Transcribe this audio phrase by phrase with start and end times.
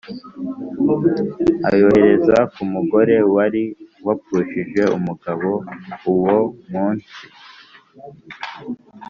[1.69, 3.63] ayohereza ku mugore wari
[4.05, 5.49] wapfushije umugabo
[6.13, 6.37] uwo
[6.71, 7.17] munsi.